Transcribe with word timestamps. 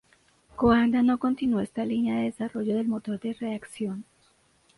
Coandă 0.55 0.97
no 1.01 1.17
continuó 1.19 1.59
esta 1.61 1.83
línea 1.85 2.15
de 2.15 2.23
desarrollo 2.23 2.73
del 2.75 2.87
motor 2.87 3.17
de 3.19 3.33
reacción. 3.39 4.03